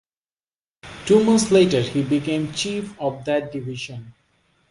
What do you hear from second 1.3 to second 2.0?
later